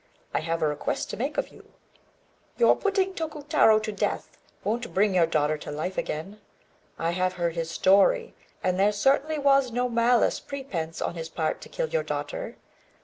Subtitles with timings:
[0.33, 1.73] I have a request to make of you.
[2.57, 6.41] Your putting Tokutarô to death won't bring your daughter to life again.
[6.97, 8.33] I have heard his story,
[8.63, 12.55] and there certainly was no malice prepense on his part to kill your daughter.